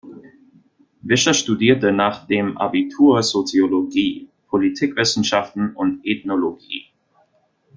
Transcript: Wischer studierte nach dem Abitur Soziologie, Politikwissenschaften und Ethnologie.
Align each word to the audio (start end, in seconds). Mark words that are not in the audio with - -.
Wischer 1.03 1.35
studierte 1.35 1.91
nach 1.91 2.25
dem 2.25 2.57
Abitur 2.57 3.21
Soziologie, 3.21 4.29
Politikwissenschaften 4.47 5.75
und 5.75 6.03
Ethnologie. 6.03 6.87